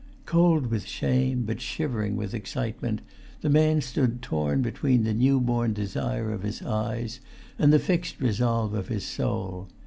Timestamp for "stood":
3.81-4.19